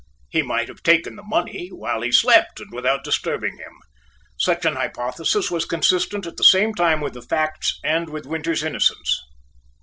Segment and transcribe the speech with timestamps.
[0.31, 3.73] He might have taken the money, while he slept, and without disturbing him.
[4.35, 8.63] Such an hypothesis was consistent at the same time with the facts and with Winters's
[8.63, 9.21] innocence.